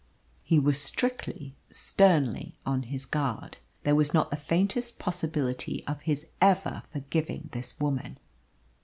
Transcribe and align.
He 0.41 0.57
was 0.57 0.81
strictly, 0.81 1.55
sternly 1.69 2.55
on 2.65 2.81
his 2.81 3.05
guard. 3.05 3.57
There 3.83 3.93
was 3.93 4.15
not 4.15 4.31
the 4.31 4.35
faintest 4.35 4.97
possibility 4.97 5.85
of 5.85 6.01
his 6.01 6.25
ever 6.41 6.81
forgiving 6.91 7.49
this 7.51 7.79
woman. 7.79 8.17